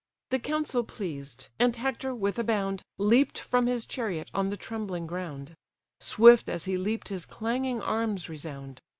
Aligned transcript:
The 0.31 0.39
counsel 0.39 0.83
pleased; 0.83 1.49
and 1.59 1.75
Hector, 1.75 2.15
with 2.15 2.39
a 2.39 2.43
bound, 2.43 2.81
Leap'd 2.97 3.37
from 3.37 3.67
his 3.67 3.85
chariot 3.85 4.31
on 4.33 4.49
the 4.49 4.57
trembling 4.57 5.05
ground; 5.05 5.53
Swift 5.99 6.49
as 6.49 6.65
he 6.65 6.75
leap'd 6.75 7.09
his 7.09 7.23
clanging 7.27 7.83
arms 7.83 8.27
resound. 8.27 8.81